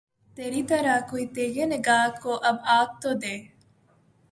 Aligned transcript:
تری 0.37 0.61
طرح 0.69 0.95
کوئی 1.09 1.25
تیغِ 1.35 1.55
نگہ 1.71 1.99
کو 2.23 2.31
آب 2.77 2.89
تو 3.01 3.11
دے 3.21 3.35